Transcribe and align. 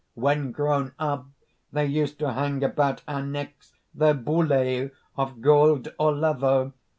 When 0.15 0.51
grown 0.51 0.93
up, 0.97 1.27
they 1.71 1.85
used 1.85 2.17
to 2.17 2.33
hang 2.33 2.63
about 2.63 3.03
our 3.07 3.21
necks 3.21 3.75
their 3.93 4.15
bullæ 4.15 4.89
of 5.15 5.41
gold 5.41 5.93
or 5.99 6.11
leather! 6.15 6.73